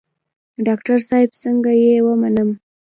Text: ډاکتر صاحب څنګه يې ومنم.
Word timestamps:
ډاکتر 0.65 0.97
صاحب 1.09 1.31
څنګه 1.43 1.71
يې 1.83 1.95
ومنم. 2.07 2.49